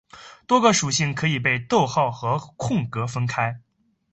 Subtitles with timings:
[0.47, 3.61] 多个属性可以被逗号和空格分开。